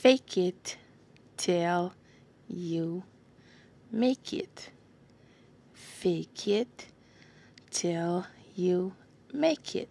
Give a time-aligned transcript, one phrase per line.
[0.00, 0.78] Fake it
[1.36, 1.92] till
[2.48, 3.02] you
[3.90, 4.70] make it.
[5.74, 6.86] Fake it
[7.72, 8.24] till
[8.56, 8.92] you
[9.34, 9.90] make it.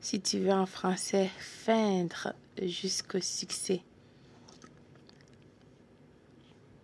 [0.00, 3.82] si tu veux en français, feindre jusqu'au succès.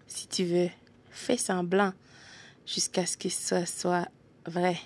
[0.08, 0.70] Si tu veux,
[1.10, 1.92] fais semblant
[2.66, 4.08] jusqu'à ce que ce soit
[4.46, 4.80] vrai.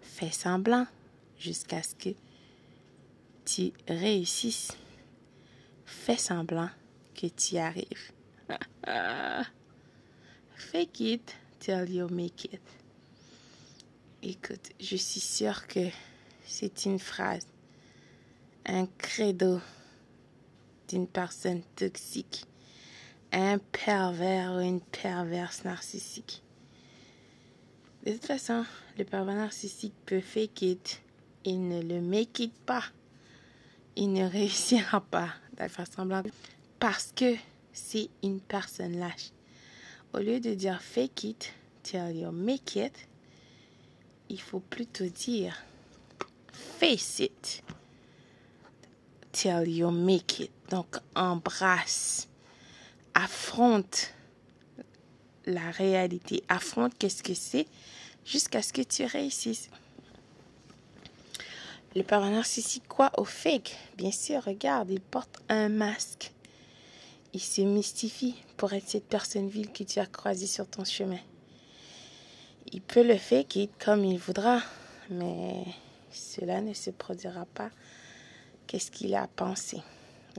[0.00, 0.86] Fais semblant
[1.36, 2.10] jusqu'à ce que
[3.54, 4.76] tu réussisses.
[5.84, 6.70] Fais semblant
[7.14, 8.12] que tu arrives.
[10.54, 12.60] Fake it till you make it.
[14.22, 15.88] Écoute, je suis sûre que
[16.44, 17.46] c'est une phrase,
[18.66, 19.60] un credo
[20.88, 22.44] d'une personne toxique,
[23.32, 26.42] un pervers ou une perverse narcissique.
[28.04, 28.64] De toute façon,
[28.98, 31.02] le pervers narcissique peut fake it,
[31.44, 32.84] il ne le make it pas.
[33.96, 36.22] Il ne réussira pas à faire semblant
[36.78, 37.34] parce que
[37.72, 39.30] c'est une personne lâche.
[40.12, 42.92] Au lieu de dire fake it till you make it,
[44.28, 45.56] il faut plutôt dire
[46.52, 47.62] face it
[49.32, 50.50] till you make it.
[50.70, 52.28] Donc embrasse,
[53.14, 54.14] affronte
[55.46, 57.66] la réalité, affronte qu'est-ce que c'est
[58.24, 59.68] jusqu'à ce que tu réussisses.
[61.96, 66.32] Le parent narcissique quoi au fake Bien sûr, regarde, il porte un masque.
[67.32, 71.18] Il se mystifie pour être cette personne ville que tu as croisée sur ton chemin.
[72.72, 74.62] Il peut le fake comme il voudra,
[75.08, 75.64] mais
[76.12, 77.70] cela ne se produira pas.
[78.68, 79.78] Qu'est-ce qu'il a pensé?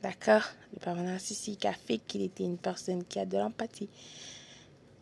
[0.02, 0.44] D'accord?
[0.74, 3.90] Le parent narcissique a fait qu'il était une personne qui a de l'empathie,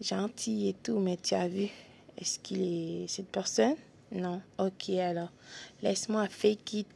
[0.01, 1.69] gentil et tout, mais tu as vu,
[2.17, 3.75] est-ce qu'il est cette personne?
[4.11, 4.41] Non.
[4.57, 5.31] Ok, alors,
[5.81, 6.87] laisse-moi fake it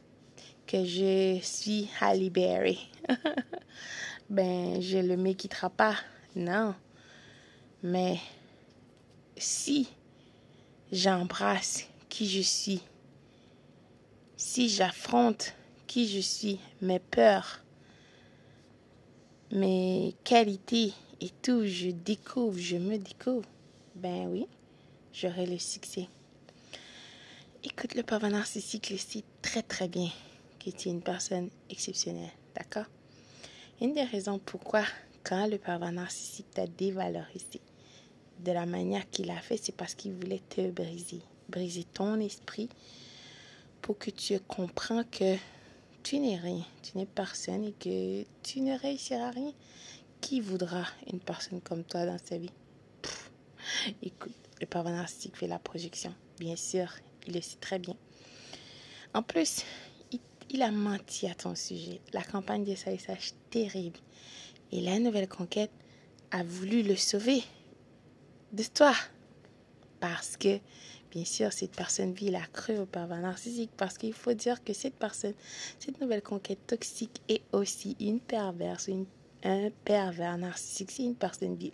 [0.66, 2.88] que je suis Halle Berry.
[4.30, 5.96] ben, je le m'équittera pas.
[6.34, 6.74] Non.
[7.82, 8.18] Mais
[9.36, 9.88] si
[10.90, 12.80] j'embrasse qui je suis,
[14.36, 15.54] si j'affronte
[15.86, 17.60] qui je suis, mes peurs,
[19.52, 23.48] mes qualités et tout, je découvre, je me découvre,
[23.94, 24.46] ben oui,
[25.12, 26.08] j'aurai le succès.
[27.66, 30.10] Écoute, le pervers narcissique sait très très bien
[30.62, 32.84] que tu es une personne exceptionnelle, d'accord?
[33.80, 34.84] Une des raisons pourquoi,
[35.22, 37.62] quand le pervers narcissique t'a dévalorisé
[38.40, 42.68] de la manière qu'il a fait, c'est parce qu'il voulait te briser, briser ton esprit
[43.80, 45.36] pour que tu comprends que
[46.02, 49.54] tu n'es rien, tu n'es personne et que tu ne réussiras rien.
[50.20, 52.52] Qui voudra une personne comme toi dans sa vie?
[54.02, 56.14] Écoute, le pervers narcissique fait la projection.
[56.38, 56.92] Bien sûr,
[57.26, 57.96] il le sait très bien.
[59.14, 59.62] En plus,
[60.50, 62.00] il, a menti à ton sujet.
[62.12, 63.98] La campagne de salissage terrible.
[64.72, 65.70] Et la nouvelle conquête
[66.30, 67.42] a voulu le sauver
[68.52, 68.94] de toi.
[70.00, 70.58] Parce que,
[71.12, 73.70] bien sûr, cette personne vit la crue au pervers narcissique.
[73.76, 75.34] Parce qu'il faut dire que cette personne,
[75.78, 78.90] cette nouvelle conquête toxique est aussi une perverse,
[79.44, 80.90] un pervers narcissique.
[80.90, 81.72] C'est une personne vile.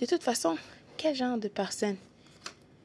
[0.00, 0.58] De toute façon,
[0.98, 1.96] quel genre de personne?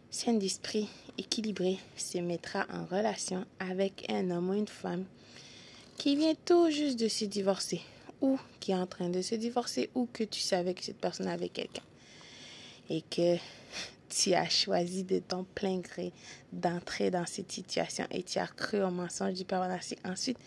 [0.09, 0.89] Saine d'esprit,
[1.21, 5.05] équilibrée, se mettra en relation avec un homme ou une femme
[5.97, 7.81] qui vient tout juste de se divorcer
[8.21, 11.27] ou qui est en train de se divorcer ou que tu savais que cette personne
[11.27, 11.83] avait quelqu'un
[12.89, 13.37] et que
[14.09, 16.11] tu as choisi de ton plein gré
[16.51, 19.99] d'entrer dans cette situation et tu as cru au mensonge du narcissique.
[20.03, 20.37] Ensuite,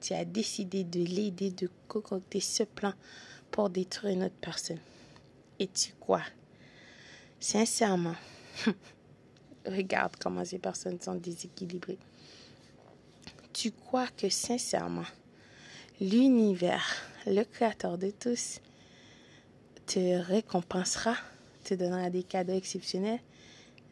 [0.00, 2.94] tu as décidé de l'aider, de concocter ce plan
[3.50, 4.78] pour détruire une autre personne.
[5.58, 6.24] Et tu crois,
[7.38, 8.16] sincèrement,
[9.66, 11.98] regarde comment ces personnes sont déséquilibrées.
[13.52, 15.06] Tu crois que sincèrement,
[16.00, 16.86] l'univers,
[17.26, 18.60] le créateur de tous,
[19.86, 21.16] te récompensera
[21.64, 23.20] te donnera des cadeaux exceptionnels?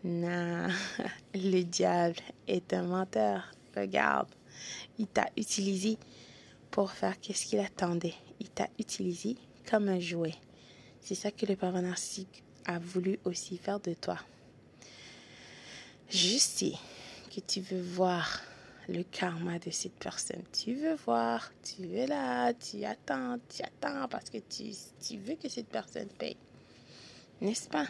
[0.05, 0.69] Non,
[1.35, 3.53] le diable est un menteur.
[3.77, 4.29] Regarde,
[4.99, 5.99] il t'a utilisé
[6.71, 8.15] pour faire qu'est-ce qu'il attendait.
[8.41, 9.37] Il t'a utilisé
[9.69, 10.35] comme un jouet.
[11.01, 14.19] C'est ça que le pervers narcissique a voulu aussi faire de toi.
[16.11, 16.73] Je sais
[17.35, 18.41] que tu veux voir
[18.89, 20.43] le karma de cette personne.
[20.53, 25.51] Tu veux voir, tu es là, tu attends, tu attends parce que tu, veux que
[25.51, 26.39] cette personne paye.
[27.43, 27.87] N'est-ce pas?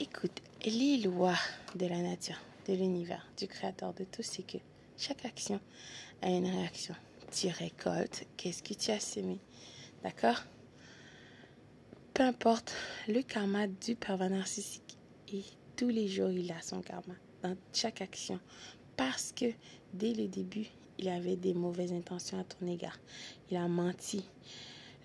[0.00, 1.38] Écoute, les lois
[1.74, 4.58] de la nature, de l'univers, du créateur de tout, c'est que
[4.96, 5.60] chaque action
[6.22, 6.94] a une réaction.
[7.30, 9.38] Tu récoltes, qu'est-ce que tu as semé?
[10.02, 10.42] D'accord?
[12.14, 12.72] Peu importe
[13.06, 14.96] le karma du pervers narcissique,
[15.30, 15.42] et
[15.76, 18.40] tous les jours il a son karma dans chaque action.
[18.96, 19.46] Parce que
[19.92, 20.66] dès le début,
[20.98, 22.98] il avait des mauvaises intentions à ton égard.
[23.50, 24.24] Il a menti.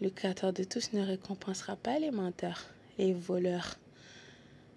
[0.02, 2.66] Le Créateur de tous ne récompensera pas les menteurs,
[2.98, 3.78] les voleurs,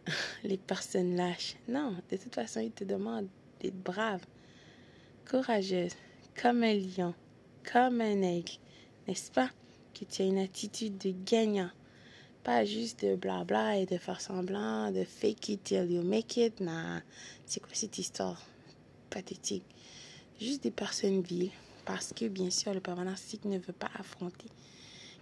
[0.45, 1.57] les personnes lâches.
[1.69, 3.29] Non, de toute façon, il te demande
[3.61, 4.25] d'être brave,
[5.31, 5.93] courageuse,
[6.41, 7.15] comme un lion,
[7.71, 8.53] comme un aigle,
[9.07, 9.51] n'est-ce pas?
[9.95, 11.71] Que tu as une attitude de gagnant,
[12.43, 16.61] pas juste de blabla et de faire semblant, de fake it till you make it.
[16.61, 17.01] Nah,
[17.47, 18.41] c'est quoi cette histoire
[19.11, 19.65] pathétique?
[20.41, 21.51] Juste des personnes viles,
[21.85, 24.49] parce que bien sûr, le narcissique ne veut pas affronter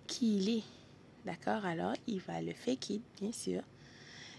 [0.06, 0.64] qui il est.
[1.25, 1.64] D'accord?
[1.67, 3.62] Alors, il va le fake it, bien sûr.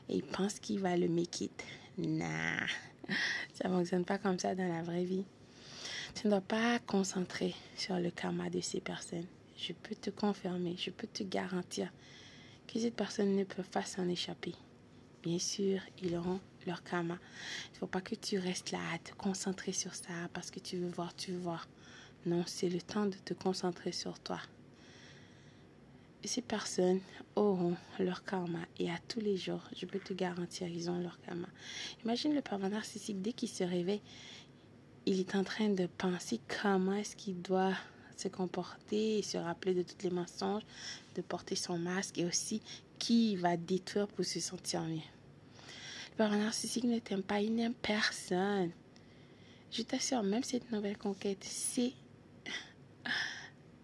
[0.10, 1.64] Et il pense qu'il va le make it.
[1.98, 2.66] Nah,
[3.54, 5.24] ça ne fonctionne pas comme ça dans la vraie vie.
[6.16, 9.28] Tu ne dois pas concentrer sur le karma de ces personnes.
[9.56, 11.92] Je peux te confirmer, je peux te garantir
[12.72, 14.54] que ces personnes ne peuvent pas s'en échapper.
[15.24, 17.18] Bien sûr, ils auront leur karma.
[17.70, 20.60] Il ne faut pas que tu restes là à te concentrer sur ça parce que
[20.60, 21.68] tu veux voir, tu veux voir.
[22.26, 24.40] Non, c'est le temps de te concentrer sur toi.
[26.24, 27.02] Ces personnes
[27.36, 31.20] auront leur karma et à tous les jours, je peux te garantir, ils ont leur
[31.22, 31.48] karma.
[32.04, 34.02] Imagine le pervers narcissique, dès qu'il se réveille,
[35.08, 37.74] il est en train de penser comment est-ce qu'il doit
[38.22, 40.64] se comporter se rappeler de tous les mensonges,
[41.16, 42.62] de porter son masque et aussi
[43.00, 45.02] qui va détruire pour se sentir mieux.
[46.12, 48.72] Le pervers narcissique ne t'aime pas, il n'aime personne.
[49.72, 51.94] Je t'assure, même cette nouvelle conquête, c'est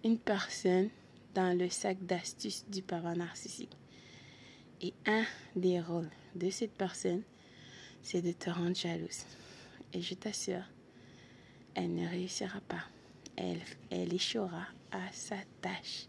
[0.04, 0.90] une personne
[1.34, 3.76] dans le sac d'astuces du pervers narcissique.
[4.82, 5.24] Et un
[5.56, 7.24] des rôles de cette personne,
[8.04, 9.24] c'est de te rendre jalouse.
[9.94, 10.64] Et je t'assure,
[11.74, 12.84] elle ne réussira pas.
[13.38, 16.08] Elle, échouera à sa tâche.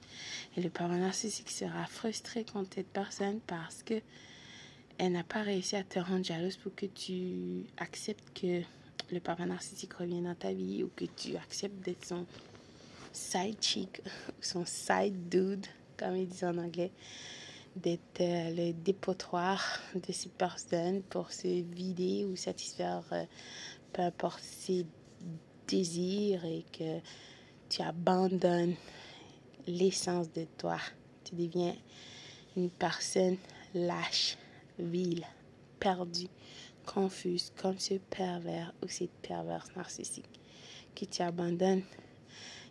[0.56, 4.00] Et le pervers narcissique sera frustré contre cette personne parce que
[4.98, 8.62] elle n'a pas réussi à te rendre jalouse pour que tu acceptes que
[9.12, 12.26] le pervers narcissique revienne dans ta vie ou que tu acceptes d'être son
[13.12, 14.02] side chick,
[14.40, 15.66] son side dude,
[15.96, 16.90] comme ils disent en anglais,
[17.76, 23.24] d'être euh, le dépotoir de cette personne pour se vider ou satisfaire euh,
[23.92, 24.84] peu importe ses
[25.72, 27.00] et que
[27.68, 28.74] tu abandonnes
[29.66, 30.78] l'essence de toi.
[31.24, 31.74] Tu deviens
[32.56, 33.36] une personne
[33.74, 34.38] lâche,
[34.78, 35.26] vile,
[35.78, 36.28] perdue,
[36.86, 40.40] confuse, comme ce pervers ou cette perverse narcissique,
[40.94, 41.82] que tu abandonnes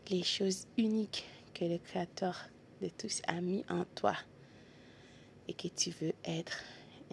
[0.09, 2.35] les choses uniques que le Créateur
[2.81, 4.15] de tous a mis en toi
[5.47, 6.63] et que tu veux être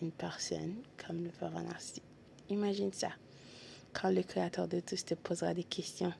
[0.00, 2.02] une personne comme le pervers narcissique.
[2.48, 3.10] Imagine ça
[3.94, 6.12] quand le Créateur de tous te posera des questions.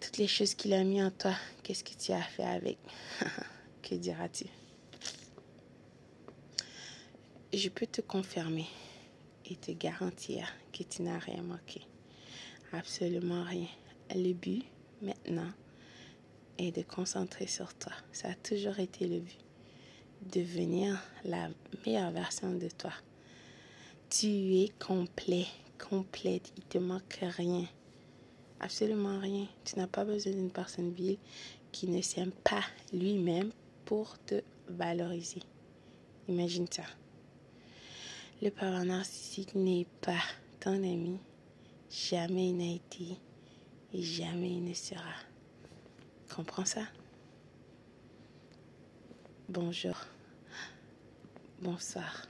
[0.00, 2.78] Toutes les choses qu'il a mis en toi, qu'est-ce que tu as fait avec?
[3.82, 4.44] Que diras-tu?
[7.54, 8.66] Je peux te confirmer
[9.46, 11.80] et te garantir que tu n'as rien manqué.
[12.72, 13.68] Absolument rien.
[14.14, 14.64] Le but
[15.00, 15.50] maintenant
[16.58, 17.92] est de concentrer sur toi.
[18.12, 19.38] Ça a toujours été le but.
[20.32, 21.48] Devenir la
[21.86, 22.92] meilleure version de toi.
[24.10, 24.26] Tu
[24.56, 25.46] es complet,
[25.78, 27.66] complète, il te manque rien.
[28.60, 29.46] Absolument rien.
[29.64, 31.18] Tu n'as pas besoin d'une personne vile
[31.72, 33.52] qui ne s'aime pas lui-même
[33.84, 35.42] pour te valoriser.
[36.28, 36.82] Imagine ça.
[38.42, 40.22] Le parent narcissique n'est pas
[40.60, 41.18] ton ami.
[41.90, 43.16] Jamais il n'a été
[43.92, 45.14] et jamais il ne sera.
[46.34, 46.82] Comprends ça?
[49.48, 49.96] Bonjour.
[51.62, 52.26] Bonsoir.